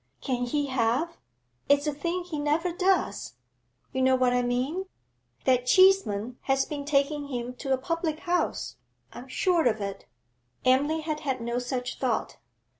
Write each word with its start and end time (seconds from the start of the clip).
'Can 0.19 0.47
he 0.47 0.65
have 0.65 1.17
It's 1.69 1.85
a 1.85 1.93
thing 1.93 2.23
he 2.23 2.39
never 2.39 2.71
does! 2.71 3.35
You 3.93 4.01
know 4.01 4.15
what 4.15 4.33
I 4.33 4.41
mean? 4.41 4.87
That 5.45 5.67
Cheeseman 5.67 6.39
has 6.45 6.65
been 6.65 6.85
taking 6.85 7.27
him 7.27 7.53
to 7.57 7.71
a 7.71 7.77
public 7.77 8.21
house; 8.21 8.77
I 9.13 9.19
am 9.19 9.27
sure 9.27 9.67
of 9.67 9.79
it.' 9.79 10.07
Emily 10.65 11.01
had 11.01 11.19
had 11.19 11.39
no 11.39 11.59
such 11.59 11.99
thought. 11.99 12.37